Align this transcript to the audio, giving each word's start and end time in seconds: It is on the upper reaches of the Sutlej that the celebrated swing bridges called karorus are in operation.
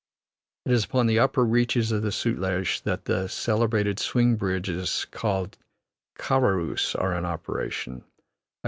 It 0.65 0.71
is 0.71 0.87
on 0.93 1.05
the 1.05 1.19
upper 1.19 1.45
reaches 1.45 1.91
of 1.91 2.01
the 2.01 2.09
Sutlej 2.11 2.81
that 2.85 3.05
the 3.05 3.27
celebrated 3.27 3.99
swing 3.99 4.35
bridges 4.35 5.05
called 5.11 5.59
karorus 6.17 6.95
are 6.99 7.15
in 7.15 7.23
operation. 7.23 8.03